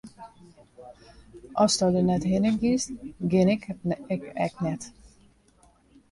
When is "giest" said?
2.63-2.89